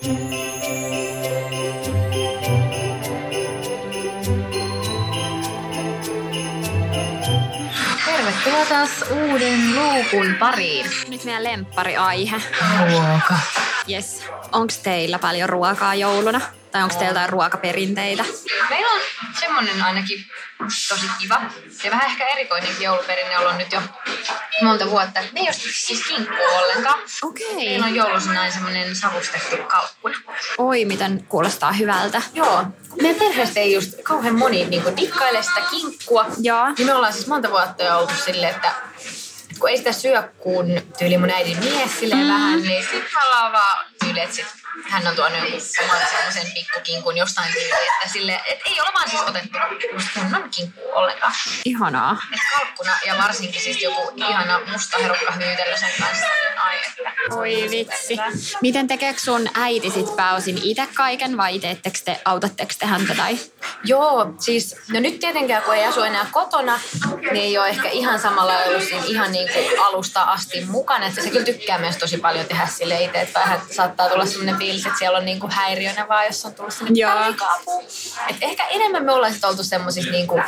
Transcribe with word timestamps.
Tervetuloa 0.00 0.16
taas 8.68 8.90
uuden 9.10 9.74
luukun 9.74 10.34
pariin. 10.38 10.86
Nyt 11.08 11.24
meidän 11.24 11.44
lemppariaihe. 11.44 12.36
Ruoka. 12.78 13.34
Yes. 13.90 14.22
Onko 14.52 14.74
teillä 14.82 15.18
paljon 15.18 15.48
ruokaa 15.48 15.94
jouluna? 15.94 16.40
Tai 16.70 16.82
onko 16.82 16.94
teillä 16.94 17.10
jotain 17.10 17.28
ruokaperinteitä? 17.28 18.24
Meillä 18.70 18.90
on 18.90 19.00
semmonen 19.40 19.82
ainakin 19.82 20.26
tosi 20.88 21.06
kiva 21.18 21.40
ja 21.84 21.90
vähän 21.90 22.10
ehkä 22.10 22.26
erikoinenkin 22.26 22.82
jouluperinne 22.82 23.38
ollut 23.38 23.56
nyt 23.56 23.72
jo 23.72 23.82
monta 24.62 24.90
vuotta. 24.90 25.20
Me 25.32 25.40
ei 25.40 25.48
osta 25.48 25.62
siis 25.72 26.02
kinkkua 26.08 26.48
ollenkaan. 26.62 26.98
Okei. 27.22 27.54
Meillä 27.54 27.86
on 27.86 27.94
joulusin 27.94 28.36
aina 28.36 28.52
semmonen 28.52 28.96
savustettu 28.96 29.56
kalkkuna. 29.56 30.16
Oi, 30.58 30.84
miten 30.84 31.24
kuulostaa 31.28 31.72
hyvältä. 31.72 32.22
Joo. 32.34 32.64
Meidän 33.02 33.18
perheestä 33.18 33.60
ei 33.60 33.72
just 33.74 33.94
kauhean 34.02 34.38
moni 34.38 34.64
niin 34.64 34.96
dikkaile 34.96 35.42
sitä 35.42 35.60
kinkkua. 35.70 36.26
Joo. 36.38 36.70
Niin 36.78 36.86
me 36.86 36.94
ollaan 36.94 37.12
siis 37.12 37.26
monta 37.26 37.50
vuotta 37.50 37.82
jo 37.82 37.98
oltu 37.98 38.14
silleen, 38.24 38.54
että 38.54 38.74
kun 39.58 39.70
ei 39.70 39.76
sitä 39.76 39.92
syö 39.92 40.22
kun 40.38 40.66
tyyli 40.98 41.18
mun 41.18 41.30
äidin 41.30 41.58
mies 41.58 42.00
silleen 42.00 42.26
mm. 42.26 42.32
vähän, 42.32 42.62
niin 42.62 42.82
sit 42.82 43.04
me 43.14 43.24
ollaan 43.26 43.52
vaan 43.52 43.86
tyyli, 44.04 44.20
että 44.20 44.36
sit 44.36 44.59
hän 44.90 45.06
on 45.06 45.16
tuonut 45.16 45.38
oman 45.84 46.06
semmoisen 46.10 46.52
pikkukinkun 46.54 47.16
jostain 47.16 47.52
tyyli, 47.52 47.88
että 47.94 48.12
sille, 48.12 48.40
et 48.50 48.58
ei 48.66 48.80
ole 48.80 48.90
vaan 48.94 49.10
siis 49.10 49.22
otettu 49.22 49.58
kunnon 50.14 50.50
kinkku 50.50 50.80
ollenkaan. 50.92 51.32
Ihanaa. 51.64 52.16
Et 52.32 52.40
kalkkuna 52.52 52.98
ja 53.06 53.16
varsinkin 53.18 53.62
siis 53.62 53.82
joku 53.82 54.12
ihana 54.16 54.60
musta 54.72 54.98
herukka 54.98 55.32
hyytelö 55.32 55.76
sen 55.76 55.90
kanssa, 56.00 56.26
Oi 57.30 57.68
vitsi. 57.70 58.16
Miten 58.62 58.86
tekeekö 58.86 59.20
sun 59.20 59.48
äiti 59.54 59.90
sit 59.90 60.16
pääosin 60.16 60.60
itse 60.62 60.88
kaiken 60.94 61.36
vai 61.36 61.58
teettekö 61.58 61.98
te, 62.04 62.20
autatteko 62.24 62.72
te 62.78 62.86
häntä 62.86 63.14
tai? 63.14 63.38
Joo, 63.84 64.34
siis 64.38 64.76
no 64.92 65.00
nyt 65.00 65.20
tietenkään 65.20 65.62
kun 65.62 65.74
ei 65.74 65.84
asu 65.84 66.02
enää 66.02 66.26
kotona, 66.32 66.80
niin 67.20 67.44
ei 67.44 67.58
ole 67.58 67.68
ehkä 67.68 67.88
ihan 67.88 68.20
samalla 68.20 68.58
ollut 68.58 68.82
siinä 68.82 69.04
ihan 69.06 69.32
niin 69.32 69.48
kuin 69.52 69.80
alusta 69.80 70.22
asti 70.22 70.64
mukana. 70.64 71.06
Että 71.06 71.22
se 71.22 71.30
kyllä 71.30 71.44
tykkää 71.44 71.78
myös 71.78 71.96
tosi 71.96 72.18
paljon 72.18 72.46
tehdä 72.46 72.66
sille 72.66 73.02
itse, 73.02 73.20
että 73.20 73.40
vähän 73.40 73.60
saattaa 73.70 74.08
tulla 74.08 74.26
sellainen 74.26 74.58
fiilis, 74.58 74.86
että 74.86 74.98
siellä 74.98 75.18
on 75.18 75.24
niin 75.24 75.40
kuin 75.40 75.52
häiriönä 75.52 76.08
vaan, 76.08 76.26
jos 76.26 76.44
on 76.44 76.54
tullut 76.54 76.74
sinne 76.74 76.90
Joo. 76.94 77.34
Et 78.28 78.36
ehkä 78.40 78.66
enemmän 78.66 79.04
me 79.04 79.12
ollaan 79.12 79.34
oltu 79.42 79.64
semmoisissa 79.64 80.10
niin 80.10 80.26
kuin 80.26 80.42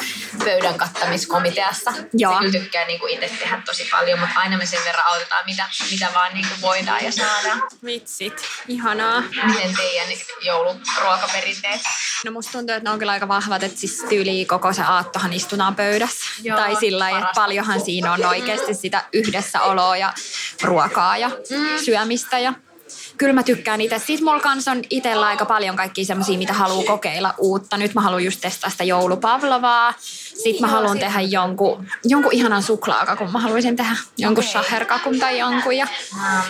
pöydän 0.45 0.75
kattamiskomiteassa. 0.75 1.93
Joo. 2.13 2.33
Se 2.33 2.39
kyllä 2.39 2.53
tykkää 2.53 2.87
niin 2.87 3.01
kuin 3.01 3.15
itse 3.15 3.31
tehdä 3.39 3.63
tosi 3.67 3.89
paljon, 3.91 4.19
mutta 4.19 4.41
aina 4.41 4.57
me 4.57 4.67
sen 4.67 4.85
verran 4.85 5.07
autetaan, 5.07 5.45
mitä, 5.47 5.67
mitä 5.91 6.09
vaan 6.15 6.22
niin 6.29 6.47
kuin 6.49 6.61
voidaan 6.63 7.05
ja 7.05 7.13
saadaan. 7.13 7.63
Vitsit. 7.85 8.33
Ihanaa. 8.69 9.21
Miten 9.21 9.77
teidän 9.77 10.09
jouluruokaperinteet? 10.41 11.81
No 12.25 12.33
musta 12.33 12.53
tuntuu, 12.53 12.77
että 12.77 12.89
ne 12.89 12.93
on 12.93 12.99
kyllä 12.99 13.13
aika 13.13 13.29
vahvat, 13.29 13.63
että 13.63 13.81
siis 13.81 14.05
tyyli 14.09 14.45
koko 14.45 14.73
se 14.73 14.83
aattohan 14.83 15.33
istutaan 15.33 15.75
pöydässä. 15.75 16.25
Joo, 16.43 16.59
tai 16.59 16.77
sillä 16.77 16.99
lailla, 16.99 17.19
että 17.19 17.33
paljonhan 17.35 17.81
siinä 17.81 18.13
on 18.13 18.25
oikeasti 18.25 18.75
sitä 18.75 19.05
yhdessäoloa 19.13 19.97
ja 19.97 20.13
ruokaa 20.63 21.17
ja 21.17 21.29
mm. 21.29 21.85
syömistä 21.85 22.39
ja 22.39 22.53
Kyllä 23.17 23.33
mä 23.33 23.43
tykkään 23.43 23.81
itse. 23.81 23.99
Sitten 23.99 24.25
mulla 24.25 24.41
kans 24.41 24.69
on 24.69 24.83
itsellä 24.91 25.27
aika 25.27 25.45
paljon 25.45 25.77
kaikkia 25.77 26.05
semmoisia, 26.05 26.39
mitä 26.39 26.53
haluaa 26.53 26.85
kokeilla 26.85 27.35
uutta. 27.39 27.77
Nyt 27.77 27.95
mä 27.95 28.01
haluan 28.01 28.25
just 28.25 28.41
testaa 28.41 28.71
sitä 28.71 28.85
joulupavlovaa. 28.85 29.95
Sitten 30.43 30.61
mä 30.61 30.69
haluan 30.69 30.99
tehdä 30.99 31.21
jonkun, 31.21 31.89
jonkun 32.05 32.33
ihanan 32.33 32.63
suklaakakun. 32.63 33.33
Mä 33.33 33.41
haluaisin 33.41 33.77
tehdä 33.77 33.97
jonkun 34.19 34.45
shaherkakun 34.45 35.19
tai 35.19 35.39
jonkun. 35.39 35.77
Ja 35.77 35.87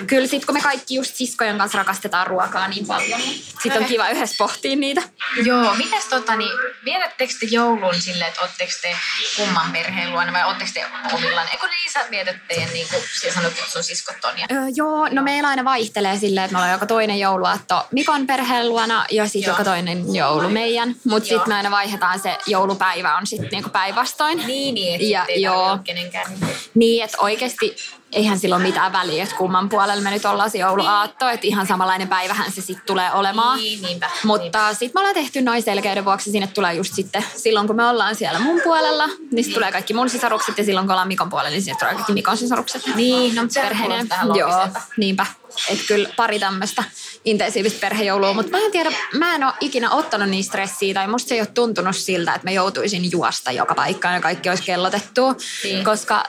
kyllä 0.06 0.26
sit 0.26 0.44
kun 0.44 0.54
me 0.54 0.60
kaikki 0.60 0.94
just 0.94 1.14
siskojen 1.14 1.58
kanssa 1.58 1.78
rakastetaan 1.78 2.26
ruokaa 2.26 2.68
niin 2.68 2.86
paljon, 2.86 3.20
niin 3.20 3.42
sit 3.62 3.76
on 3.76 3.84
kiva 3.84 4.08
yhdessä 4.08 4.34
pohtia 4.38 4.76
niitä. 4.76 5.02
Joo, 5.44 5.74
mitäs 5.74 6.04
tota, 6.04 6.36
niin, 6.36 6.52
vietättekö 6.84 7.32
te 7.40 7.46
joulun 7.50 7.94
silleen, 7.94 8.28
että 8.28 8.40
ootteko 8.40 8.72
te 8.82 8.96
kumman 9.36 9.72
perheen 9.72 10.12
luona 10.12 10.32
vai 10.32 10.44
ootteko 10.44 10.70
te 10.74 10.86
omillaan? 11.12 11.48
Eikö 11.52 11.66
niin 11.66 11.92
sä 11.92 12.00
vietät 12.10 12.36
teidän, 12.48 12.72
niin 12.72 12.86
kuin 12.90 13.02
sä 13.22 13.32
sanoit, 13.34 13.58
että 13.58 13.70
sun 13.70 13.84
siskot 13.84 14.24
on 14.24 14.38
ja... 14.38 14.46
Öö, 14.52 14.62
joo, 14.74 15.08
no 15.08 15.22
meillä 15.22 15.48
aina 15.48 15.64
vaihtelee 15.64 16.18
silleen, 16.18 16.44
että 16.44 16.52
me 16.52 16.58
ollaan 16.58 16.72
joka 16.72 16.86
toinen 16.86 17.18
jouluaatto 17.18 17.86
Mikon 17.92 18.26
perheen 18.26 18.68
luona 18.68 19.04
ja 19.10 19.28
sitten 19.28 19.50
joka 19.50 19.64
toinen 19.64 20.14
joulu 20.14 20.48
meidän. 20.48 20.94
Mutta 21.04 21.28
sitten 21.28 21.48
me 21.48 21.54
aina 21.54 21.70
vaihdetaan 21.70 22.20
se 22.20 22.38
joulupäivä 22.46 23.16
on 23.16 23.26
sitten 23.26 23.48
niinku 23.52 23.70
päinvastoin. 23.82 24.42
Niin, 24.46 24.74
niin, 24.74 24.94
että 24.94 25.06
Ja, 25.06 25.24
ei 25.28 25.42
joo. 25.42 25.78
kenenkään. 25.84 26.32
Niin. 26.40 26.56
Niin, 26.74 27.04
että 27.04 27.18
oikeasti 27.20 27.76
eihän 28.12 28.38
silloin 28.38 28.62
mitään 28.62 28.92
väliä, 28.92 29.22
että 29.22 29.36
kumman 29.36 29.68
puolella 29.68 30.02
me 30.02 30.10
nyt 30.10 30.24
ollaan 30.24 30.50
se 30.50 30.58
jouluaatto, 30.58 31.28
että 31.28 31.46
ihan 31.46 31.66
samanlainen 31.66 32.08
päivähän 32.08 32.52
se 32.52 32.60
sitten 32.62 32.86
tulee 32.86 33.12
olemaan. 33.12 33.58
Niin, 33.58 33.82
niinpä. 33.82 34.10
Mutta 34.24 34.70
sitten 34.74 34.90
me 34.94 35.00
ollaan 35.00 35.14
tehty 35.14 35.42
noin 35.42 35.62
selkeyden 35.62 36.04
vuoksi, 36.04 36.30
sinne 36.30 36.46
tulee 36.46 36.74
just 36.74 36.94
sitten, 36.94 37.24
silloin 37.36 37.66
kun 37.66 37.76
me 37.76 37.86
ollaan 37.88 38.16
siellä 38.16 38.38
mun 38.38 38.60
puolella, 38.64 39.06
niin 39.06 39.44
sitten 39.44 39.54
tulee 39.54 39.72
kaikki 39.72 39.94
mun 39.94 40.10
sisarukset 40.10 40.58
ja 40.58 40.64
silloin 40.64 40.86
kun 40.86 40.92
ollaan 40.92 41.08
Mikon 41.08 41.30
puolella, 41.30 41.50
niin 41.50 41.62
sinne 41.62 41.78
tulee 41.78 41.94
kaikki 41.94 42.12
Mikon 42.12 42.36
sisarukset. 42.36 42.82
Niin, 42.94 43.34
no 43.34 43.42
Perheineen. 43.54 44.06
ihan 44.12 44.34
Joo, 44.36 44.68
niinpä. 44.96 45.26
Että 45.68 45.84
kyllä 45.88 46.08
pari 46.16 46.38
tämmöistä 46.38 46.84
intensiivistä 47.24 47.80
perhejoulua, 47.80 48.32
mutta 48.34 48.50
mä 48.50 48.64
en 48.64 48.72
tiedä, 48.72 48.90
mä 49.18 49.34
en 49.34 49.44
ole 49.44 49.52
ikinä 49.60 49.90
ottanut 49.90 50.28
niin 50.28 50.44
stressiä 50.44 50.94
tai 50.94 51.08
musta 51.08 51.28
se 51.28 51.34
ei 51.34 51.40
ole 51.40 51.46
tuntunut 51.46 51.96
siltä, 51.96 52.34
että 52.34 52.46
mä 52.46 52.50
joutuisin 52.50 53.10
juosta 53.12 53.50
joka 53.52 53.74
paikkaan 53.74 54.14
ja 54.14 54.20
kaikki 54.20 54.48
olisi 54.48 54.62
kellotettu, 54.62 55.22
Niin. 55.64 55.84
koska 55.84 56.24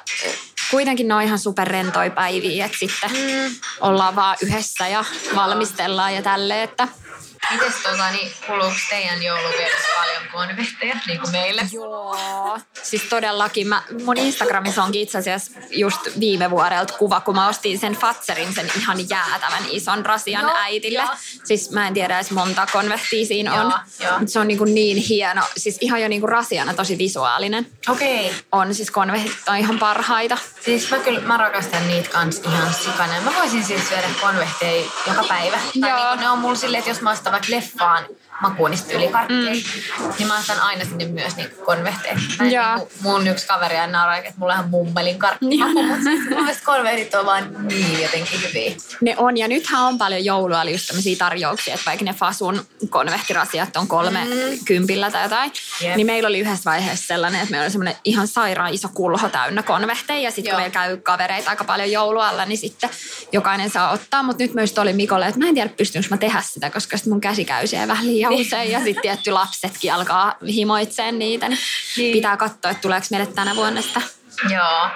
kuitenkin 0.73 1.07
ne 1.07 1.13
on 1.13 1.21
ihan 1.21 1.39
superrentoja 1.39 2.11
päiviä, 2.11 2.65
että 2.65 2.77
sitten 2.77 3.11
mm. 3.11 3.55
ollaan 3.81 4.15
vaan 4.15 4.37
yhdessä 4.41 4.87
ja 4.87 5.05
valmistellaan 5.35 6.15
ja 6.15 6.21
tälleen, 6.21 6.63
että 6.63 6.87
Mites 7.51 7.73
tota, 7.75 8.11
niin 8.11 8.31
kuluuko 8.47 8.75
teidän 8.89 9.23
jouluvietos 9.23 9.81
paljon 9.95 10.23
konvehteja, 10.31 10.95
niin 11.07 11.19
kuin 11.19 11.31
meille? 11.31 11.61
Joo. 11.71 12.59
Siis 12.83 13.03
todellakin. 13.03 13.67
Mä, 13.67 13.83
mun 14.05 14.17
Instagramissa 14.17 14.83
onkin 14.83 15.01
itse 15.01 15.17
asiassa 15.17 15.51
just 15.69 15.99
viime 16.19 16.49
vuodelta 16.49 16.93
kuva, 16.93 17.21
kun 17.21 17.35
mä 17.35 17.47
ostin 17.47 17.79
sen 17.79 17.93
Fatserin, 17.93 18.53
sen 18.53 18.71
ihan 18.77 19.09
jäätävän 19.09 19.63
ison 19.69 20.05
rasian 20.05 20.41
Joo, 20.41 20.53
äitille. 20.55 20.99
joo. 20.99 21.09
Siis 21.43 21.71
mä 21.71 21.87
en 21.87 21.93
tiedä 21.93 22.15
edes 22.15 22.31
monta 22.31 22.67
konvehtia 22.71 23.25
siinä 23.25 23.53
on. 23.53 23.71
Joo, 23.71 24.09
joo. 24.09 24.19
Mut 24.19 24.29
se 24.29 24.39
on 24.39 24.47
niin, 24.47 24.59
niin 24.65 24.97
hieno. 24.97 25.41
Siis 25.57 25.77
ihan 25.81 26.01
jo 26.01 26.07
niin 26.07 26.21
kuin 26.21 26.29
rasiana 26.29 26.73
tosi 26.73 26.97
visuaalinen. 26.97 27.67
Okei. 27.89 28.25
Okay. 28.25 28.39
On 28.51 28.75
siis 28.75 28.91
konvehtit 28.91 29.37
on 29.47 29.57
ihan 29.57 29.79
parhaita. 29.79 30.37
Siis 30.65 30.91
mä 30.91 30.97
kyllä 30.97 31.19
mä 31.19 31.37
rakastan 31.37 31.87
niitä 31.87 32.09
kans 32.09 32.41
ihan 32.45 32.73
sikana. 32.73 33.21
Mä 33.21 33.31
voisin 33.35 33.63
siis 33.63 33.89
syödä 33.89 34.07
konvehteja 34.21 34.85
joka 35.07 35.23
päivä. 35.23 35.57
Tai 35.81 35.89
Joo. 35.89 35.99
niin 35.99 36.07
kuin 36.07 36.19
ne 36.19 36.29
on 36.29 36.39
mulla 36.39 36.55
silleen, 36.55 36.79
että 36.79 36.91
jos 36.91 37.01
mä 37.01 37.11
ostan 37.11 37.32
vaikka 37.33 37.51
leffaan 37.55 38.03
makuun 38.41 38.71
niistä 38.71 38.93
ylikarkkeja, 38.93 39.39
mm. 39.39 40.13
niin 40.17 40.27
mä 40.27 40.37
ostan 40.37 40.59
aina 40.59 40.85
sinne 40.85 41.05
myös 41.05 41.35
niinku 41.35 41.65
konvehteja. 41.65 42.15
Mä 42.39 42.45
Joo. 42.45 42.75
niinku, 42.75 42.91
mun 43.01 43.27
yksi 43.27 43.47
kaveri 43.47 43.77
aina 43.77 43.99
nauraa, 43.99 44.17
että 44.17 44.33
mulla 44.37 44.53
on 44.53 44.59
ihan 44.59 44.69
mummelin 44.69 45.19
karkkimaku, 45.19 45.83
mutta 45.83 46.03
siis 46.03 46.29
mun 46.29 46.39
mielestä 46.43 46.65
konvehtit 46.65 47.15
on 47.15 47.25
vaan 47.25 47.67
niin 47.67 48.01
jotenkin 48.01 48.41
hyviä. 48.41 48.75
Ne 49.01 49.15
on, 49.17 49.37
ja 49.37 49.47
nythän 49.47 49.81
on 49.81 49.97
paljon 49.97 50.25
joulua, 50.25 50.61
eli 50.61 50.71
just 50.71 50.87
tämmöisiä 50.87 51.15
tarjouksia, 51.15 51.73
että 51.73 51.85
vaikka 51.85 52.05
ne 52.05 52.13
Fasun 52.13 52.65
konvehtirasiat 52.89 53.77
on 53.77 53.87
kolme 53.87 54.25
mm. 54.25 54.65
kympillä 54.65 55.11
tai 55.11 55.23
jotain, 55.23 55.51
Jep. 55.81 55.95
niin 55.95 56.07
meillä 56.07 56.27
oli 56.27 56.39
yhdessä 56.39 56.69
vaiheessa 56.71 57.07
sellainen, 57.07 57.41
että 57.41 57.51
meillä 57.51 57.63
oli 57.63 57.71
semmoinen 57.71 57.95
ihan 58.03 58.27
sairaan 58.27 58.73
iso 58.73 58.89
kulho 58.93 59.29
täynnä 59.29 59.63
konvehteja, 59.63 60.19
ja 60.19 60.31
sitten 60.31 60.51
kun 60.51 60.61
meillä 60.61 60.73
käy 60.73 60.97
kavereita 60.97 61.49
aika 61.49 61.63
paljon 61.63 61.91
joulualla, 61.91 62.45
niin 62.45 62.57
sitten 62.57 62.89
jokainen 63.31 63.69
saa 63.69 63.91
ottaa, 63.91 64.23
mutta 64.23 64.43
nyt 64.43 64.53
myös 64.53 64.77
oli 64.77 64.93
Mikolle, 64.93 65.27
että 65.27 65.39
mä 65.39 65.47
en 65.47 65.55
tiedä 65.55 65.69
pystynkö 65.77 66.07
mä 66.09 66.17
tehdä 66.17 66.41
sitä, 66.41 66.69
koska 66.69 66.97
sitten 66.97 67.13
mun 67.13 67.21
käsi 67.21 67.45
käy 67.45 67.67
siellä 67.67 67.87
vähän 67.87 68.07
liian 68.07 68.32
usein, 68.33 68.71
ja 68.71 68.79
sitten 68.79 69.01
tietty 69.01 69.31
lapsetkin 69.31 69.93
alkaa 69.93 70.35
himoitseen 70.47 71.19
niitä, 71.19 71.49
niin, 71.49 71.59
Niin. 71.97 72.13
pitää 72.13 72.37
katsoa, 72.37 72.71
että 72.71 72.81
tuleeko 72.81 73.07
meille 73.11 73.27
tänä 73.33 73.55
vuonna 73.55 73.81
sitä 73.81 74.01
Joo. 74.49 74.89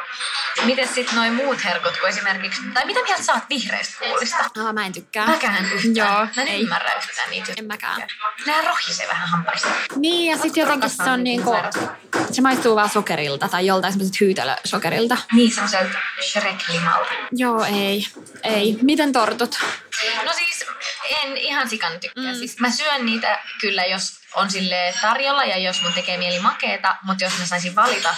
Miten 0.66 0.88
sitten 0.88 1.16
noin 1.16 1.34
muut 1.34 1.64
herkut, 1.64 1.98
kun 1.98 2.10
esimerkiksi, 2.10 2.62
tai 2.74 2.86
mitä 2.86 3.04
mieltä 3.04 3.24
sä 3.24 3.34
oot 3.34 3.44
vihreistä 3.50 3.96
kuulista? 4.00 4.38
Aa, 4.66 4.74
mä 4.74 4.86
en 4.86 4.94
tykkää. 4.94 5.28
Mäkään 5.28 5.66
yhtään. 5.66 5.96
Joo, 5.96 6.28
Mä 6.36 6.42
en 6.42 6.48
ei. 6.48 6.62
ymmärrä 6.62 6.94
yhtään 6.94 7.30
niitä. 7.30 7.54
En 7.58 7.66
mäkään. 7.66 8.08
Nää 8.46 8.62
rohisee 8.62 9.08
vähän 9.08 9.30
hampaista. 9.30 9.68
Niin, 9.96 10.32
ja 10.32 10.38
sitten 10.38 10.62
jotenkin 10.62 10.90
se 10.90 11.04
on 11.04 11.24
niinku, 11.24 11.56
se 12.32 12.42
maistuu 12.42 12.76
vaan 12.76 12.90
sokerilta 12.90 13.48
tai 13.50 13.66
joltain 13.66 13.94
semmoiset 13.94 14.22
hyytelösokerilta. 14.22 15.18
Niin 15.34 15.52
semmoiselta 15.52 15.98
Shrek-limalta. 16.22 17.14
Joo, 17.32 17.64
ei. 17.64 18.06
Ei. 18.44 18.78
Miten 18.82 19.12
tortut? 19.12 19.60
No 20.26 20.34
siis 20.34 20.47
en 21.10 21.38
ihan 21.38 21.70
sikan 21.70 22.00
tykkää. 22.00 22.34
Mm. 22.34 22.40
Siis 22.40 22.60
mä 22.60 22.72
syön 22.72 23.06
niitä 23.06 23.40
kyllä, 23.62 23.86
jos 23.86 24.20
on 24.36 24.52
sille 24.52 24.94
tarjolla 25.02 25.44
ja 25.44 25.58
jos 25.58 25.82
mun 25.82 25.94
tekee 25.94 26.18
mieli 26.18 26.40
makeeta, 26.40 26.96
mutta 27.04 27.24
jos 27.24 27.34
mä 27.40 27.46
saisin 27.46 27.76
valita 27.76 28.16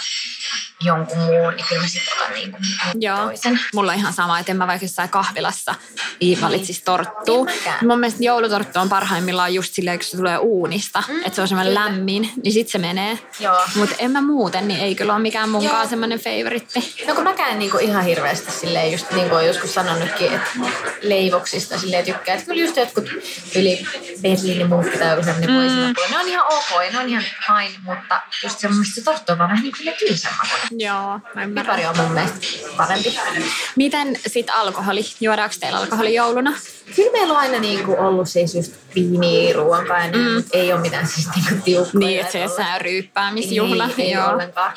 jonkun 0.84 1.18
muun, 1.18 1.54
niin 1.56 1.66
kyllä 1.68 1.82
mä 1.82 1.88
sitten 1.88 2.14
otan 2.16 2.32
niinku 2.34 2.58
Joo. 2.94 3.16
toisen. 3.16 3.60
Mulla 3.74 3.92
on 3.92 3.98
ihan 3.98 4.12
sama, 4.12 4.38
että 4.38 4.52
en 4.52 4.56
mä 4.56 4.66
vaikka 4.66 4.84
jossain 4.84 5.08
kahvilassa 5.08 5.74
niin 6.20 6.40
valitsis 6.40 6.82
torttua. 6.82 7.44
Mäkään. 7.44 7.86
Mun 7.86 8.00
mielestä 8.00 8.24
joulutorttu 8.24 8.78
on 8.78 8.88
parhaimmillaan 8.88 9.54
just 9.54 9.74
silleen, 9.74 9.98
kun 9.98 10.04
se 10.04 10.16
tulee 10.16 10.38
uunista. 10.38 11.02
Mm, 11.08 11.18
että 11.18 11.32
se 11.34 11.42
on 11.42 11.48
semmoinen 11.48 11.74
lämmin, 11.74 12.32
niin 12.44 12.52
sit 12.52 12.68
se 12.68 12.78
menee. 12.78 13.18
Joo. 13.40 13.60
Mutta 13.76 13.94
en 13.98 14.10
mä 14.10 14.20
muuten, 14.20 14.68
niin 14.68 14.80
ei 14.80 14.94
kyllä 14.94 15.14
ole 15.14 15.22
mikään 15.22 15.48
munkaan 15.48 15.88
semmoinen 15.88 16.18
favoritti. 16.20 16.94
No 17.06 17.14
kun 17.14 17.24
mäkään 17.24 17.58
niinku 17.58 17.78
ihan 17.78 18.04
hirveästi 18.04 18.52
silleen 18.52 18.92
just 18.92 19.10
niin 19.10 19.22
kuin 19.22 19.32
olen 19.32 19.46
joskus 19.46 19.74
sanonutkin, 19.74 20.32
että 20.32 20.50
leivoksista 21.02 21.78
silleen 21.78 22.04
tykkää. 22.04 22.34
Että 22.34 22.46
kyllä 22.46 22.62
just 22.62 22.76
jotkut 22.76 23.04
yli 23.56 23.86
Berliinimunkki 24.22 24.98
tai 24.98 25.10
joku 25.10 25.22
sellainen 25.22 25.50
mm. 25.50 25.94
Ne 26.10 26.18
on 26.18 26.28
ihan 26.28 26.46
ok 26.52 26.92
ne 26.92 26.98
on 26.98 27.08
ihan 27.08 27.24
fine, 27.46 27.78
mutta 27.82 28.22
just 28.42 28.58
semmoista 28.58 28.94
se 28.94 29.04
torttu 29.04 29.32
on 29.32 29.38
vaan 29.38 29.50
vähän 29.50 29.62
niin 29.62 29.72
kuin 29.76 30.12
makuinen. 30.36 30.68
Joo, 30.78 31.20
mä 31.34 31.44
ymmärrän. 31.44 31.76
Pipari 31.76 31.86
on 31.86 31.96
mun 31.96 32.12
mielestä 32.12 32.38
parempi. 32.76 33.18
Miten 33.76 34.16
sit 34.26 34.50
alkoholi? 34.50 35.04
Juodaanko 35.20 35.54
teillä 35.60 35.78
alkoholi 35.78 36.14
jouluna? 36.14 36.52
Kyllä 36.96 37.12
meillä 37.12 37.32
on 37.32 37.40
aina 37.40 37.58
niinku 37.58 37.96
ollut 37.98 38.28
siis 38.28 38.54
just 38.54 38.72
viiniä, 38.94 39.52
ruokaa 39.52 39.98
ja 39.98 40.12
mm. 40.12 40.44
ei 40.52 40.72
ole 40.72 40.80
mitään 40.80 41.06
siis 41.06 41.28
niinku 41.36 41.64
tiukkoja. 41.64 42.06
Niin, 42.06 42.20
että 42.20 42.32
se 42.32 42.38
ei 42.38 42.44
ole 42.44 42.78
ryyppäämisjuhla. 42.78 43.88
Ei, 43.98 44.04
ei 44.04 44.10
Joo. 44.10 44.28
ollenkaan. 44.28 44.72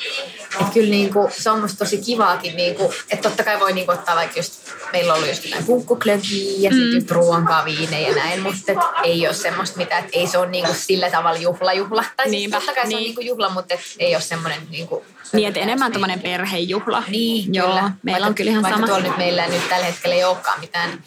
Et 0.60 0.66
kyllä 0.74 0.90
niinku, 0.90 1.30
se 1.38 1.50
on 1.50 1.60
musta 1.60 1.78
tosi 1.78 1.98
kivaakin, 1.98 2.56
niinku, 2.56 2.94
että 3.10 3.28
totta 3.28 3.44
kai 3.44 3.60
voi 3.60 3.72
niinku 3.72 3.92
ottaa 3.92 4.16
vaikka 4.16 4.38
just, 4.38 4.52
meillä 4.92 5.12
on 5.12 5.16
ollut 5.16 5.28
just 5.28 5.44
jotain 5.44 5.64
punkkuklögiä 5.64 6.54
ja 6.58 6.70
mm. 6.70 6.76
sitten 6.76 6.94
just 6.94 7.10
ruoankaa 7.10 7.64
viinejä 7.64 8.08
ja 8.08 8.14
näin, 8.14 8.42
mutta 8.42 8.72
et 8.72 8.78
ei 9.04 9.26
ole 9.26 9.34
semmoista 9.34 9.78
mitä, 9.78 9.98
että 9.98 10.10
ei 10.12 10.26
se 10.26 10.38
ole 10.38 10.50
niinku 10.50 10.74
sillä 10.74 11.10
tavalla 11.10 11.38
juhla 11.38 11.72
juhla. 11.72 12.04
Tai 12.16 12.30
siis 12.30 12.50
totta 12.50 12.74
kai 12.74 12.74
se 12.74 12.80
on 12.80 12.88
niin. 12.88 13.02
niinku 13.02 13.20
juhla, 13.20 13.48
mutta 13.48 13.74
et 13.74 13.80
ei 13.98 14.14
ole 14.14 14.22
semmoinen 14.22 14.62
niinku... 14.70 15.04
Niin, 15.32 15.48
että 15.48 15.60
enemmän 15.60 15.92
tommonen 15.92 16.20
perhejuhla. 16.20 17.02
Niin, 17.08 17.54
Joo, 17.54 17.68
kyllä. 17.68 17.90
meillä 18.02 18.12
vaikka, 18.12 18.26
on 18.26 18.34
kyllä 18.34 18.50
ihan 18.50 18.62
vaikka 18.62 18.80
sama. 18.80 18.86
tuolla 18.86 19.08
nyt 19.08 19.16
meillä 19.16 19.46
nyt 19.46 19.68
tällä 19.68 19.86
hetkellä 19.86 20.14
ei 20.14 20.24
olekaan 20.24 20.60
mitään 20.60 21.02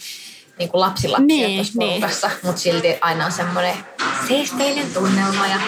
niin 0.60 0.70
kuin 0.70 0.82
lapsilapsia 0.82 1.28
Niin, 1.28 1.56
tuossa 1.56 2.28
niin. 2.28 2.38
mutta 2.44 2.62
silti 2.62 2.98
aina 3.02 3.26
on 3.26 3.32
semmoinen 3.32 3.76
seesteinen 4.28 4.94
tunnelma. 4.94 5.48
Ja... 5.48 5.60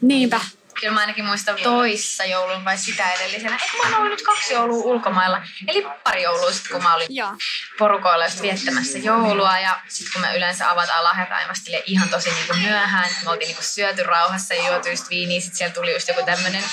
Niinpä. 0.00 0.40
Kyllä 0.82 0.94
mä 0.94 1.00
ainakin 1.00 1.24
muistan 1.24 1.56
toissa 1.62 2.24
joulun 2.24 2.64
vai 2.64 2.78
sitä 2.78 3.10
edellisenä. 3.10 3.54
Ehkä 3.54 3.76
mä 3.76 3.82
oon 3.82 3.94
ollut 3.94 4.10
nyt 4.10 4.22
kaksi 4.22 4.54
joulua 4.54 4.84
ulkomailla. 4.84 5.42
Eli 5.68 5.86
pari 6.04 6.22
joulua 6.22 6.52
sitten, 6.52 6.72
kun 6.72 6.82
mä 6.82 6.94
olin 6.94 7.06
Joo. 7.10 7.32
porukoilla 7.78 8.24
just 8.24 8.42
viettämässä 8.42 8.98
joulua. 8.98 9.58
Ja 9.58 9.80
sitten 9.88 10.12
kun 10.12 10.22
me 10.22 10.36
yleensä 10.36 10.70
avataan 10.70 11.04
lahjat 11.04 11.28
silleen 11.54 11.82
ihan 11.86 12.08
tosi 12.08 12.30
niinku 12.30 12.54
myöhään. 12.54 13.10
Me 13.24 13.30
oltiin 13.30 13.46
niinku 13.46 13.62
syöty 13.62 14.02
rauhassa 14.02 14.54
ja 14.54 14.68
juotu 14.68 14.88
just 14.88 15.10
viiniä. 15.10 15.40
Sitten 15.40 15.58
siellä 15.58 15.74
tuli 15.74 15.92
just 15.92 16.08
joku 16.08 16.22
tämmönen 16.26 16.64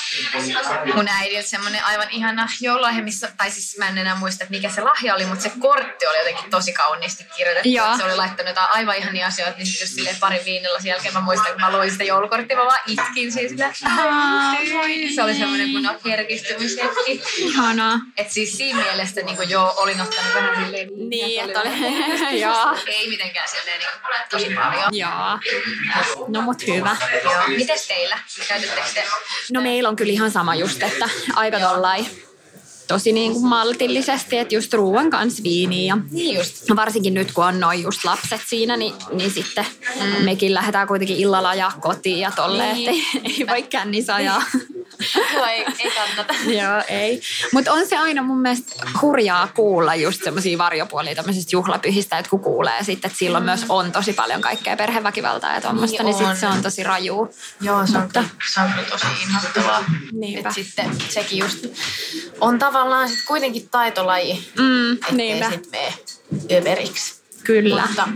mun 0.95 1.07
äidiltä 1.07 1.47
semmonen 1.47 1.85
aivan 1.85 2.09
ihana 2.09 2.47
joululahja, 2.61 3.03
missä, 3.03 3.31
tai 3.37 3.51
siis 3.51 3.77
mä 3.77 3.87
en 3.87 3.97
enää 3.97 4.15
muista, 4.15 4.43
että 4.43 4.55
mikä 4.55 4.69
se 4.69 4.81
lahja 4.81 5.15
oli, 5.15 5.25
mutta 5.25 5.43
se 5.43 5.51
kortti 5.59 6.07
oli 6.07 6.17
jotenkin 6.17 6.49
tosi 6.49 6.73
kauniisti 6.73 7.25
kirjoitettu. 7.37 7.69
Joo. 7.69 7.85
Että 7.85 7.97
Se 7.97 8.03
oli 8.03 8.15
laittanut 8.15 8.49
jotain 8.49 8.69
aivan 8.71 8.95
ihania 8.95 9.27
asioita, 9.27 9.57
niin 9.57 9.67
sitten 9.67 9.85
just 9.85 9.95
silleen 9.95 10.15
parin 10.19 10.45
viinillä 10.45 10.79
sen 10.79 10.89
jälkeen 10.89 11.13
mä 11.13 11.21
muistan, 11.21 11.51
kun 11.51 11.61
mä 11.61 11.71
luin 11.71 11.91
sitä 11.91 12.03
joulukorttia, 12.03 12.57
mä 12.57 12.65
vaan 12.65 12.79
itkin 12.87 13.31
siis 13.31 13.51
silleen, 14.01 15.13
se 15.15 15.23
oli 15.23 15.33
semmoinen 15.35 15.71
kun 15.71 15.89
herkistymishetki. 16.05 17.21
Ihanaa. 17.37 17.99
Et 18.17 18.31
siis 18.31 18.57
siinä 18.57 18.83
mielessä 18.83 19.21
niin 19.21 19.49
joo, 19.49 19.73
olin 19.77 20.01
ottanut 20.01 20.33
vähän 20.35 20.65
silleen 20.65 20.89
Niin, 21.09 21.45
se 21.45 21.45
että 21.45 21.59
oli... 21.59 22.39
Joo. 22.41 22.75
Ei 22.85 23.09
mitenkään 23.09 23.47
silleen 23.47 23.79
niin 23.79 23.89
tosi 24.29 24.55
paljon. 24.55 24.89
Joo. 24.91 25.39
No 26.27 26.41
mut 26.41 26.67
hyvä. 26.67 26.97
Joo. 27.23 27.47
Mites 27.47 27.87
teillä? 27.87 28.19
Käytettekö 28.47 28.87
te? 28.93 29.03
No 29.51 29.61
meillä 29.61 29.89
on 29.89 29.95
kyllä 29.95 30.13
ihan 30.13 30.31
sama 30.31 30.55
just, 30.55 30.83
että 30.83 31.09
aika 31.35 31.59
tollai 31.59 32.05
tosi 32.89 33.11
niin 33.13 33.33
kuin 33.33 33.45
maltillisesti, 33.45 34.37
että 34.37 34.55
just 34.55 34.73
ruoan 34.73 35.09
kanssa 35.09 35.43
viiniä 35.43 35.95
ja 35.95 35.97
Niin 36.11 36.37
just. 36.37 36.69
No 36.69 36.75
varsinkin 36.75 37.13
nyt, 37.13 37.31
kun 37.31 37.45
on 37.45 37.59
noin 37.59 37.83
just 37.83 38.03
lapset 38.05 38.41
siinä, 38.47 38.77
niin, 38.77 38.93
niin 39.11 39.31
sitten 39.31 39.65
mm. 40.01 40.25
mekin 40.25 40.53
lähdetään 40.53 40.87
kuitenkin 40.87 41.17
illalla 41.17 41.49
ajaa 41.49 41.73
kotiin 41.81 42.19
ja 42.19 42.31
tolleen, 42.31 42.75
Niin. 42.75 42.89
että 42.89 43.29
ei, 43.29 43.47
voi 43.47 43.63
kännissä 43.63 44.15
ajaa. 44.15 44.43
Joo, 45.33 45.45
ei, 45.45 45.65
ei 45.79 45.91
kannata. 45.91 46.33
Joo, 46.45 46.83
ei. 46.87 47.21
Mutta 47.53 47.73
on 47.73 47.87
se 47.87 47.97
aina 47.97 48.23
mun 48.23 48.41
mielestä 48.41 48.75
hurjaa 49.01 49.47
kuulla 49.47 49.95
just 49.95 50.23
semmoisia 50.23 50.57
varjopuolia 50.57 51.15
tämmöisistä 51.15 51.55
juhlapyhistä, 51.55 52.17
että 52.17 52.29
kun 52.29 52.39
kuulee 52.39 52.83
sitten, 52.83 53.09
että 53.09 53.19
silloin 53.19 53.43
myös 53.43 53.65
on 53.69 53.91
tosi 53.91 54.13
paljon 54.13 54.41
kaikkea 54.41 54.77
perheväkivaltaa 54.77 55.53
ja 55.55 55.61
tuommoista, 55.61 56.03
Niin 56.03 56.05
niin, 56.05 56.17
sitten 56.17 56.37
se 56.37 56.47
on 56.47 56.61
tosi 56.61 56.83
raju. 56.83 57.33
Joo, 57.61 57.87
se 57.87 57.97
on, 57.97 58.03
Mutta- 58.03 58.23
se 58.53 58.61
on 58.61 58.69
tosi 58.89 59.05
inhottavaa. 59.23 59.83
Niinpä. 60.11 60.49
Et 60.49 60.55
sitten 60.55 60.91
sekin 61.09 61.39
just 61.39 61.65
on 62.41 62.59
tavallaan 62.59 63.09
sit 63.09 63.19
kuitenkin 63.27 63.69
taitolaji, 63.69 64.49
Mm, 64.57 64.91
ettei 64.93 65.11
niinpä, 65.15 65.49
sit 65.51 65.71
mene 65.71 65.93
överiksi. 66.61 67.19
kyllä. 67.43 67.81
Mutta 67.87 68.07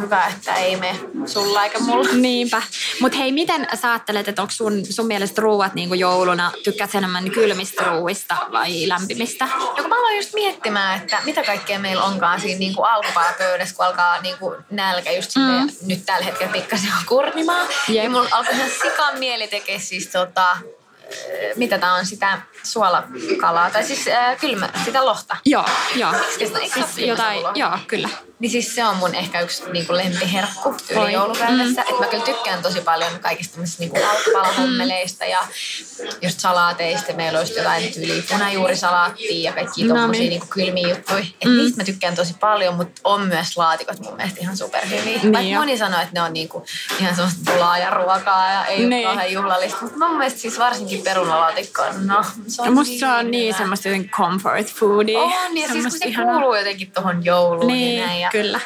hyvä, 0.00 0.26
että 0.26 0.54
ei 0.54 0.76
mene 0.76 0.98
sulla 1.26 1.64
eikä 1.64 1.78
mulla. 1.78 2.08
Niinpä. 2.12 2.62
Mutta 3.00 3.18
hei, 3.18 3.32
miten 3.32 3.68
sä 3.82 3.90
ajattelet, 3.90 4.28
että 4.28 4.42
onko 4.42 4.52
sun, 4.52 4.86
sun 4.90 5.06
mielestä 5.06 5.42
ruuat 5.42 5.74
niinku 5.74 5.94
jouluna, 5.94 6.52
tykkäät 6.64 6.94
enemmän 6.94 7.30
kylmistä 7.30 7.84
ruuista 7.84 8.36
vai 8.52 8.88
lämpimistä? 8.88 9.48
Ja 9.76 9.82
kun 9.82 9.88
mä 9.88 9.98
aloin 9.98 10.16
just 10.16 10.34
miettimään, 10.34 11.00
että 11.00 11.18
mitä 11.24 11.42
kaikkea 11.42 11.78
meillä 11.78 12.04
onkaan 12.04 12.40
siinä 12.40 12.58
niin 12.58 12.74
kuin 12.74 12.88
alkupääpöydässä, 12.90 13.76
kun 13.76 13.84
alkaa 13.86 14.20
niin 14.20 14.38
kuin 14.38 14.56
nälkä 14.70 15.12
just 15.12 15.30
mm. 15.36 15.70
nyt 15.86 16.06
tällä 16.06 16.24
hetkellä 16.24 16.52
pikkasen 16.52 16.92
on 16.98 17.06
kurnimaa. 17.08 17.62
Jep. 17.88 18.04
Ja 18.04 18.10
mulla 18.10 18.28
alkoi 18.32 18.54
ihan 18.54 18.70
sikan 18.82 19.18
mieli 19.18 19.48
tekee 19.48 19.78
siis 19.78 20.06
tota, 20.08 20.56
mitä 21.56 21.78
tää 21.78 21.94
on, 21.94 22.06
sitä 22.06 22.40
suolakalaa, 22.62 23.70
tai 23.70 23.84
siis 23.84 24.08
äh, 24.08 24.38
kylmä, 24.40 24.68
sitä 24.84 25.06
lohta. 25.06 25.36
Joo, 25.44 25.64
joo. 25.94 26.12
Se 26.38 26.46
ole 26.46 26.68
Siis 26.68 26.98
jotain, 26.98 27.40
joo, 27.54 27.78
kyllä. 27.86 28.08
Niin 28.38 28.50
siis 28.50 28.74
se 28.74 28.84
on 28.84 28.96
mun 28.96 29.14
ehkä 29.14 29.40
yksi 29.40 29.62
niin 29.72 29.86
kuin 29.86 29.96
lempiherkku 29.96 30.74
yli 30.90 31.12
joulupäivässä. 31.12 31.82
Mm. 31.82 31.88
Että 31.88 32.00
mä 32.00 32.06
kyllä 32.06 32.24
tykkään 32.24 32.62
tosi 32.62 32.80
paljon 32.80 33.10
kaikista 33.20 33.52
tämmöisistä 33.52 33.82
niin 33.82 34.06
alkupalahommeleista 34.10 35.24
ja 35.24 35.38
just 36.22 36.40
salaateista. 36.40 37.12
Meillä 37.12 37.40
just 37.40 37.56
jotain 37.56 37.92
tyyliä 37.92 38.22
punajuurisalaattia 38.32 39.50
ja 39.50 39.52
kaikki 39.52 39.84
No 39.84 39.94
tommosia 39.94 40.20
niin. 40.20 40.30
niin 40.30 40.40
kuin 40.40 40.48
kylmiä 40.48 40.88
juttuja. 40.88 41.18
Et 41.18 41.44
mm. 41.44 41.56
niistä 41.56 41.80
mä 41.80 41.84
tykkään 41.84 42.14
tosi 42.14 42.34
paljon, 42.40 42.74
mutta 42.74 43.00
on 43.04 43.20
myös 43.26 43.56
laatikot 43.56 44.00
mun 44.00 44.16
mielestä 44.16 44.40
ihan 44.40 44.56
superhyviä. 44.56 45.04
Niin 45.04 45.32
Vaikka 45.32 45.40
jo. 45.40 45.58
moni 45.58 45.78
sanoo, 45.78 46.00
että 46.00 46.14
ne 46.14 46.22
on 46.22 46.32
niin 46.32 46.48
kuin 46.48 46.64
ihan 47.00 47.14
semmoista 47.14 47.52
pulaa 47.52 47.78
ja 47.78 47.90
ruokaa 47.90 48.50
ja 48.52 48.64
ei 48.64 48.86
Niin. 48.86 48.92
ole 49.06 49.14
kauhean 49.14 49.32
juhlallista. 49.32 49.78
Mutta 49.82 49.98
mun 49.98 50.18
mielestä 50.18 50.40
siis 50.40 50.58
varsinkin 50.58 51.02
perunalaatikko 51.02 51.82
on, 51.82 52.06
no 52.06 52.24
se 52.46 52.62
on 52.62 52.66
Ja 52.68 52.72
musta 52.72 52.94
se 52.98 53.06
on 53.06 53.30
niin 53.30 53.54
semmoista 53.54 53.88
jotenkin 53.88 54.10
comfort 54.10 54.66
foodia. 54.66 55.18
On, 55.20 55.56
ja 55.56 55.68
siis 55.68 55.82
kun 55.82 55.90
se 55.98 56.06
ihanaa. 56.06 56.32
kuuluu 56.34 56.54
jotenkin 56.54 56.90
tohon 56.90 57.24
jouluun 57.24 57.66
Niin, 57.66 58.00
ja 58.00 58.06
näin. 58.06 58.25
Ja 58.26 58.30
kyllä. 58.30 58.60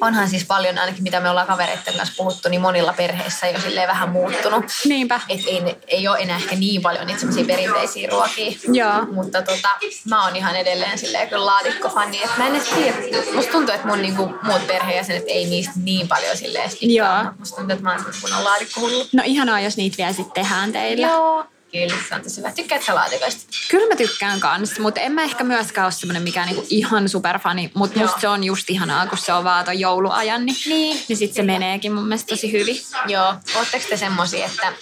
onhan 0.00 0.28
siis 0.28 0.44
paljon, 0.44 0.78
ainakin 0.78 1.02
mitä 1.02 1.20
me 1.20 1.30
ollaan 1.30 1.46
kavereiden 1.46 1.94
kanssa 1.96 2.14
puhuttu, 2.16 2.48
niin 2.48 2.60
monilla 2.60 2.92
perheissä 2.92 3.46
jo 3.46 3.60
silleen 3.60 3.88
vähän 3.88 4.08
muuttunut. 4.08 4.64
Niinpä. 4.84 5.20
Et 5.28 5.40
ei, 5.46 5.76
ei 5.88 6.08
ole 6.08 6.18
enää 6.18 6.36
ehkä 6.36 6.56
niin 6.56 6.82
paljon 6.82 7.06
niitä 7.06 7.20
semmoisia 7.20 7.44
perinteisiä 7.44 8.08
ruokia. 8.10 8.58
Joo. 8.72 9.06
Mutta 9.12 9.42
tota, 9.42 9.68
mä 10.08 10.24
oon 10.24 10.36
ihan 10.36 10.56
edelleen 10.56 10.98
silleen 10.98 11.28
kyllä 11.28 11.46
laatikkofani. 11.46 12.22
Et 12.22 12.30
mä 12.38 12.46
en 12.46 12.54
edes 12.54 12.68
tiedä. 12.68 12.96
Musta 13.34 13.52
tuntuu, 13.52 13.74
että 13.74 13.86
mun 13.86 14.02
niinku, 14.02 14.34
muut 14.42 14.66
perheenjäsenet 14.66 15.24
ei 15.26 15.44
niistä 15.44 15.72
niin 15.76 16.08
paljon 16.08 16.36
silleen. 16.36 16.70
Joo. 16.80 17.24
Musta 17.38 17.56
tuntuu, 17.56 17.72
että 17.72 17.84
mä 17.84 17.92
oon 17.92 18.04
kunnon 18.20 18.44
laatikkohullu. 18.44 19.06
No 19.12 19.22
ihanaa, 19.26 19.60
jos 19.60 19.76
niitä 19.76 19.96
vielä 19.96 20.12
sitten 20.12 20.44
tehdään 20.44 20.72
teillä. 20.72 21.06
Joo. 21.06 21.46
Kyllä, 21.74 21.94
se 22.08 22.14
on 22.14 22.22
tosi 22.22 22.36
hyvä. 22.36 22.50
Tykkäätkö 22.52 22.94
laatikoista? 22.94 23.42
Kyllä 23.70 23.88
mä 23.88 23.96
tykkään 23.96 24.40
kans, 24.40 24.78
mutta 24.78 25.00
en 25.00 25.12
mä 25.12 25.22
ehkä 25.22 25.44
myöskään 25.44 25.84
ole 25.84 25.92
semmoinen 25.92 26.22
mikään 26.22 26.46
niinku 26.48 26.66
ihan 26.70 27.08
superfani, 27.08 27.70
mutta 27.74 28.00
musta 28.00 28.20
se 28.20 28.28
on 28.28 28.44
just 28.44 28.70
ihanaa, 28.70 29.06
kun 29.06 29.18
se 29.18 29.32
on 29.32 29.44
vaan 29.44 29.64
ton 29.64 29.80
jouluajan, 29.80 30.46
niin, 30.46 30.56
Niin. 30.66 31.02
niin 31.08 31.16
sit 31.16 31.32
se 31.34 31.42
meneekin 31.42 31.92
mun 31.92 32.04
mielestä 32.04 32.28
tosi 32.28 32.52
hyvin. 32.52 32.76
Joo, 33.06 33.34
ootteko 33.56 33.84
te 33.88 33.96
semmosia, 33.96 34.46
että, 34.46 34.72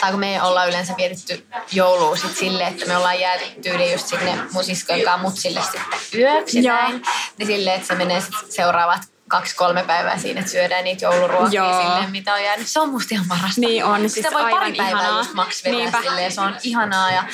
tai 0.00 0.10
kun 0.10 0.20
me 0.20 0.42
ollaan 0.42 0.68
yleensä 0.68 0.94
vietetty 0.96 1.46
joulua 1.72 2.16
sit 2.16 2.36
silleen, 2.36 2.72
että 2.72 2.86
me 2.86 2.96
ollaan 2.96 3.20
jääty 3.20 3.44
tyyliin 3.62 3.92
just 3.92 4.06
sinne 4.06 4.38
mun 4.52 4.64
siskojen 4.64 5.04
kanssa 5.04 5.22
mutsille 5.22 5.60
sitten 5.62 6.20
yöksi 6.20 6.62
ja 6.64 6.72
näin, 6.72 7.02
niin 7.38 7.46
silleen, 7.46 7.76
että 7.76 7.88
se 7.88 7.94
menee 7.94 8.20
sit 8.20 8.52
seuraavat 8.52 9.00
kaksi-kolme 9.34 9.82
päivää 9.82 10.18
siinä, 10.18 10.40
että 10.40 10.52
syödään 10.52 10.84
niitä 10.84 11.04
jouluruokia 11.04 11.64
Joo. 11.64 11.82
silleen, 11.82 12.10
mitä 12.10 12.34
on 12.34 12.42
jäänyt. 12.44 12.68
Se 12.68 12.80
on 12.80 12.88
musta 12.88 13.14
ihan 13.14 13.26
parasta. 13.28 13.60
Niin 13.60 13.84
on, 13.84 14.10
Sitä 14.10 14.12
siis 14.28 14.34
voi 14.34 14.42
aivan 14.42 14.58
pari 14.60 14.72
päivää 14.72 15.00
ihanaa. 15.00 15.18
just 15.18 15.34
maks 15.34 15.64
vetää 15.64 16.02
silleen, 16.02 16.32
se 16.32 16.40
on 16.40 16.56
ihanaa 16.62 17.10
ja 17.12 17.24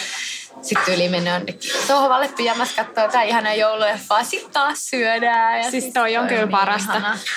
Sitten 0.62 0.94
yli 0.94 1.08
mennä 1.08 1.30
jonnekin 1.30 1.70
sohvalle 1.86 2.28
pyjamas 2.36 2.72
kattoo 2.72 3.04
jotain 3.04 3.28
ihanaa 3.28 3.54
joululeffaa. 3.54 4.24
Sitten 4.24 4.52
taas 4.52 4.86
syödään. 4.90 5.58
Ja 5.58 5.70
Siis 5.70 5.84
sit 5.84 5.92
toi 5.94 6.16
on 6.16 6.26
kyllä 6.28 6.40
niin 6.40 6.50
parasta. 6.50 6.92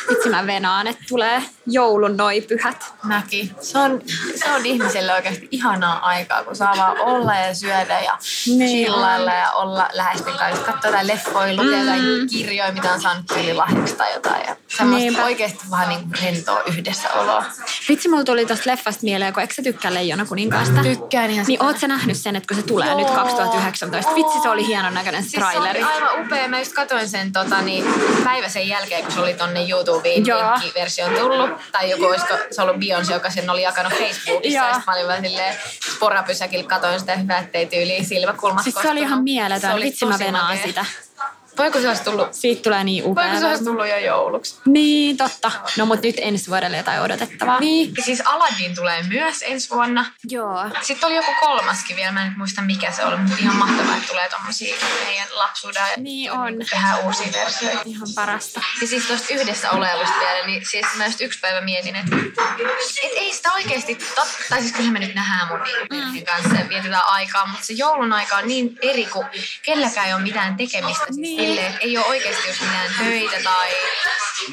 Vitsi 0.10 0.30
mä 0.30 0.48
venaan, 0.48 0.88
että 0.88 1.04
tulee 1.10 1.44
joulun 1.68 2.18
noi 2.18 2.42
pyhät. 2.42 2.94
Mäkin. 3.04 3.56
Se 3.62 3.78
on, 3.80 4.02
se 4.36 4.52
on 4.52 4.66
ihmiselle 4.66 5.14
oikeasti 5.14 5.48
ihanaa 5.52 6.00
aikaa, 6.08 6.44
kun 6.44 6.56
saa 6.56 6.74
vaan 6.78 7.00
olla 7.00 7.36
ja 7.36 7.56
syödä 7.56 8.00
ja 8.00 8.18
Niin 8.48 8.70
chillailla 8.70 9.32
ja 9.34 9.52
olla 9.52 9.90
läheisten 9.94 10.34
kanssa. 10.34 10.66
Katsoa 10.66 10.90
jotain 10.90 11.08
leffoja, 11.08 11.56
lukea 11.56 11.80
jotain 11.80 12.02
kirjoja, 12.30 12.72
mitä 12.72 12.94
on 12.94 13.02
saanut 13.02 13.26
tyylilahjaksi 13.26 13.96
tai 13.96 14.14
jotain. 14.14 14.42
Ja 14.48 14.56
semmoista 14.68 15.06
Niinpä. 15.10 15.24
oikeasti 15.24 15.64
vaan 15.70 15.90
niin 15.90 16.02
rentoa 16.24 16.62
yhdessäoloa. 16.64 17.46
Vitsi, 17.90 18.10
mulla 18.10 18.24
tuli 18.24 18.46
tosta 18.46 18.70
leffasta 18.70 19.04
mieleen, 19.04 19.34
kun 19.34 19.42
eikö 19.42 19.54
sä 19.54 19.62
tykkää 19.62 19.94
Leijona 19.94 20.26
kuninkaasta? 20.26 20.82
Tykkään 20.84 21.30
ihan 21.32 21.46
Niin 21.48 21.64
oot 21.64 21.78
sä 21.80 21.88
nähnyt 21.88 22.18
sen, 22.18 22.36
että 22.36 22.48
kun 22.48 22.62
se 22.62 22.68
tulee 22.68 22.88
Joo. 22.90 22.98
nyt 23.00 23.13
2019? 23.16 24.16
Vitsi, 24.16 24.40
se 24.42 24.50
oli 24.50 24.68
hienon 24.68 24.94
näköinen 24.94 25.24
se 25.24 25.30
Siis 25.30 25.44
se 25.44 25.52
traileri. 25.52 25.84
oli 25.84 25.92
aivan 25.94 26.26
upea. 26.26 26.48
Mä 26.48 26.60
just 26.60 26.74
katsoin 26.74 27.10
sen 27.10 27.32
tota, 27.32 27.62
niin, 27.62 27.86
päivä 28.24 28.50
sen 28.50 28.68
jälkeen, 28.68 29.04
kun 29.04 29.12
se 29.12 29.20
oli 29.20 29.34
tonne 29.34 29.70
YouTubeen 29.70 30.26
Joo. 30.26 30.52
versioon 30.76 31.14
tullut. 31.14 31.50
Tai 31.72 31.90
joku 31.90 32.06
olisiko 32.06 32.34
se 32.52 32.62
ollut 32.62 32.76
Beyoncé, 32.76 33.14
joka 33.14 33.30
sen 33.30 33.50
oli 33.50 33.62
jakanut 33.62 33.94
Facebookissa. 33.94 34.60
Joo. 34.60 34.68
Ja 34.68 34.82
mä 34.88 34.94
olin 34.94 35.08
vaan 35.08 35.22
silleen 35.22 35.56
sporapysäkillä 35.96 36.68
katoin 36.68 37.00
sitä 37.00 37.16
hyvää, 37.16 37.40
ettei 37.40 37.66
tyyliin 37.66 38.06
silmäkulmat 38.06 38.64
Siis 38.64 38.76
se 38.82 38.90
oli 38.90 39.00
ihan 39.00 39.24
mieletön. 39.24 39.78
Se 39.78 39.86
Vitsi, 39.86 40.06
mä 40.06 40.20
venaan 40.20 40.58
sitä. 40.66 40.86
Voiko 41.58 41.80
se 41.80 41.88
olisi 41.88 42.04
tullut, 42.04 42.28
Siitä 42.34 42.62
tulee 42.64 42.84
niin 42.84 43.04
upea. 43.06 43.24
voiko 43.24 43.40
se 43.40 43.46
olisi 43.48 43.64
tullut 43.64 43.88
jo 43.88 43.98
jouluksi? 43.98 44.56
Niin, 44.66 45.18
totta. 45.18 45.52
No 45.78 45.86
mut 45.86 46.02
nyt 46.02 46.16
ensi 46.22 46.50
vuodelle 46.50 46.78
jotain 46.78 47.02
odotettavaa. 47.02 47.60
Niin. 47.60 47.94
Ja 47.98 48.04
siis 48.04 48.22
Aladdin 48.26 48.76
tulee 48.76 49.04
myös 49.04 49.38
ensi 49.48 49.70
vuonna. 49.70 50.06
Joo. 50.30 50.66
Sitten 50.82 51.08
oli 51.08 51.16
joku 51.16 51.32
kolmaskin 51.40 51.96
vielä, 51.96 52.12
mä 52.12 52.22
en 52.22 52.28
nyt 52.30 52.38
muista 52.38 52.62
mikä 52.62 52.92
se 52.92 53.06
oli, 53.06 53.18
mutta 53.18 53.36
ihan 53.40 53.56
mahtavaa, 53.56 53.96
että 53.96 54.08
tulee 54.08 54.30
tommosia 54.30 54.76
meidän 55.06 55.28
lapsuuden 55.32 55.82
Niin 55.98 56.32
on. 56.32 56.54
tehdään 56.70 57.00
uusia 57.06 57.28
versioita. 57.34 57.82
Ihan 57.86 58.08
parasta. 58.16 58.62
Ja 58.82 58.88
siis 58.88 59.06
tuosta 59.06 59.34
yhdessä 59.34 59.72
olevusta 59.72 60.16
vielä, 60.20 60.46
niin 60.48 60.66
siis 60.72 60.86
mä 60.98 61.06
just 61.06 61.22
yksi 61.22 61.40
päivä 61.40 61.62
mietin, 61.62 61.96
että 61.96 62.16
et 63.04 63.12
ei 63.16 63.34
sitä 63.34 63.54
oikeasti 63.54 63.96
totta. 63.96 64.28
Tai 64.50 64.62
siis 64.62 64.74
kyllä 64.74 64.92
me 64.92 65.00
nyt 65.00 65.16
nähdään 65.16 65.48
mun 65.48 65.60
niinku 65.64 65.86
perheen 65.90 66.26
kanssa 66.26 66.56
ja 66.64 66.70
vietetään 66.70 67.02
aikaa, 67.08 67.46
mutta 67.46 67.66
se 67.66 67.74
joulun 67.74 68.14
aika 68.14 68.36
on 68.38 68.48
niin 68.48 68.78
eri, 68.82 69.06
kun 69.06 69.26
kelläkään 69.66 70.08
ei 70.08 70.14
ole 70.14 70.22
mitään 70.22 70.58
tekemistä. 70.58 71.06
Siis 71.06 71.18
Niin. 71.18 71.43
Silleen, 71.46 71.68
että 71.68 71.80
ei 71.82 71.98
ole 71.98 72.06
oikeasti 72.06 72.48
just 72.48 72.62
mitään 72.62 72.92
töitä 72.98 73.40
tai, 73.44 73.70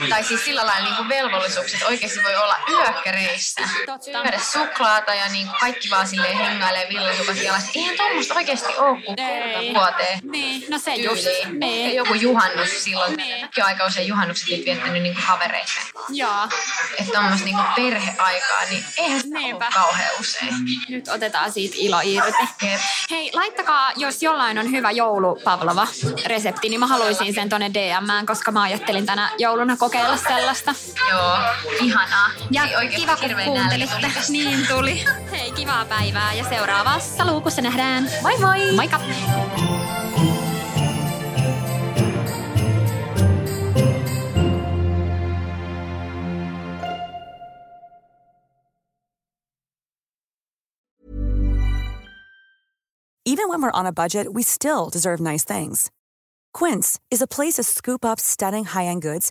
tai 0.09 0.25
siis 0.25 0.45
sillä 0.45 0.67
lailla 0.67 0.89
niinku 0.89 1.09
velvollisuuksia, 1.09 1.77
että 1.77 1.89
oikeasti 1.89 2.25
voi 2.25 2.37
olla 2.37 2.57
yökkäreissä. 2.71 3.63
Syödä 4.01 4.39
suklaata 4.39 5.15
ja 5.15 5.29
niin 5.29 5.49
kaikki 5.61 5.91
vaan 5.91 6.09
silleen 6.09 6.37
hengailee 6.39 6.89
villasukat 6.89 7.37
jalassa. 7.37 7.71
Eihän 7.75 7.97
tuommoista 7.97 8.35
oikeasti 8.35 8.77
ole 8.79 9.03
kuin 9.03 9.17
kerta 9.17 9.59
vuoteen 9.75 10.21
Niin, 10.23 10.65
no 10.71 10.79
se 10.79 10.95
just. 10.95 11.27
Niin. 11.59 11.97
Joku 11.97 12.15
juhannus 12.15 12.85
silloin. 12.85 13.17
Niin. 13.17 13.41
Mäkin 13.41 13.65
aika 13.65 13.87
usein 13.87 14.09
juhannukset 14.09 14.49
nyt 14.49 14.65
viettänyt 14.65 15.03
niinku 15.03 15.21
havereiden. 15.25 15.83
Joo. 16.09 16.49
Että 16.99 17.13
tommoista 17.13 17.45
niinku 17.45 17.63
perheaikaa, 17.77 18.65
niin 18.71 18.85
eihän 18.97 19.21
sitä 19.21 19.39
Niinpä. 19.39 19.65
ole 19.65 19.75
kauhean 19.75 20.11
usein. 20.21 20.55
Nyt 20.89 21.09
otetaan 21.09 21.53
siitä 21.53 21.75
ilo 21.79 22.01
irti. 22.05 22.49
Jep. 22.63 22.81
Hei, 23.11 23.31
laittakaa, 23.33 23.93
jos 23.97 24.23
jollain 24.23 24.59
on 24.59 24.71
hyvä 24.71 24.91
joulupavlova 24.91 25.87
resepti, 26.27 26.69
niin 26.69 26.81
mä 26.81 26.87
haluaisin 26.87 27.35
sen 27.35 27.49
tonne 27.49 27.71
DMään, 27.75 28.27
koska 28.27 28.53
mä 28.53 28.63
ajattelin 28.63 29.07
tänä 29.07 29.31
jouluna 29.39 29.77
kokeilla 29.81 30.17
sellaista. 30.17 30.75
Joo, 31.11 31.39
ihanaa. 31.81 32.31
Ja 32.51 32.63
Ei 32.81 32.89
kiva, 32.89 33.17
kun 33.17 33.31
kuuntelitte. 33.45 33.97
tuli. 33.97 34.13
Niin 34.29 34.67
tuli. 34.69 35.05
Hei, 35.31 35.53
kivaa 35.53 35.85
päivää 35.85 36.35
ja 36.35 36.45
seuraavassa 36.49 37.27
luukussa 37.27 37.63
nähdään. 37.63 38.11
Moi 38.23 38.39
moi! 38.39 38.73
Moikka! 38.73 39.01
Even 53.27 53.49
when 53.49 53.63
we're 53.63 53.71
on 53.71 53.87
a 53.87 53.93
budget, 53.93 54.33
we 54.33 54.43
still 54.43 54.91
deserve 54.91 55.21
nice 55.21 55.45
things. 55.45 55.91
Quince 56.53 56.99
is 57.11 57.23
a 57.23 57.27
place 57.27 57.55
to 57.55 57.63
scoop 57.63 58.05
up 58.05 58.19
stunning 58.19 58.65
high-end 58.65 59.03
goods 59.03 59.31